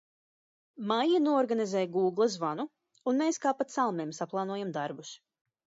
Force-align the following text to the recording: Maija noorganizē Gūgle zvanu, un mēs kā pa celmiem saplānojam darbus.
Maija 0.91 1.19
noorganizē 1.25 1.85
Gūgle 1.97 2.29
zvanu, 2.39 2.67
un 3.13 3.25
mēs 3.27 3.43
kā 3.47 3.55
pa 3.61 3.71
celmiem 3.77 4.19
saplānojam 4.23 4.75
darbus. 4.81 5.19